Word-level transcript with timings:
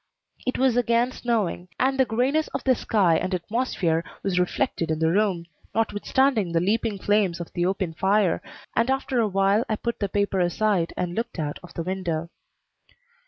It 0.47 0.57
was 0.57 0.75
again 0.77 1.11
snowing, 1.11 1.67
and 1.79 1.99
the 1.99 2.05
grayness 2.05 2.47
of 2.55 2.63
the 2.63 2.73
sky 2.73 3.17
and 3.17 3.35
atmosphere 3.35 4.03
was 4.23 4.39
reflected 4.39 4.89
in 4.89 4.97
the 4.97 5.11
room, 5.11 5.45
notwithstanding 5.75 6.53
the 6.53 6.59
leaping 6.59 6.97
flames 6.97 7.39
of 7.39 7.53
the 7.53 7.67
open 7.67 7.93
fire, 7.93 8.41
and 8.75 8.89
after 8.89 9.19
a 9.19 9.27
while 9.27 9.63
I 9.69 9.75
put 9.75 9.99
the 9.99 10.09
paper 10.09 10.39
aside 10.39 10.91
and 10.97 11.13
looked 11.13 11.37
out 11.37 11.59
of 11.61 11.75
the 11.75 11.83
window. 11.83 12.31